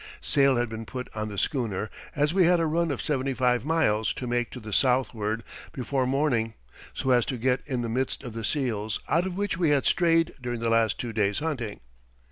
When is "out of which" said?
9.07-9.59